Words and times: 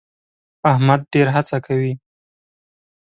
احمد 0.71 0.99
ډېر 1.13 1.27
هڅه 1.35 1.57
کوي. 1.65 1.93